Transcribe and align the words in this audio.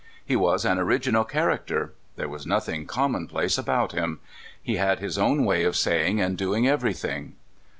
He 0.25 0.35
was 0.35 0.65
an 0.65 0.79
original 0.79 1.23
character. 1.23 1.93
There 2.15 2.27
was 2.27 2.47
nothinor 2.47 2.87
common 2.87 3.27
place 3.27 3.59
about 3.59 3.91
him. 3.91 4.19
He 4.59 4.77
had 4.77 4.97
his 4.97 5.19
own 5.19 5.45
way 5.45 5.63
of 5.63 5.75
sa3^ing 5.75 6.19
and 6.25 6.35
doing 6.35 6.67
everything. 6.67 7.35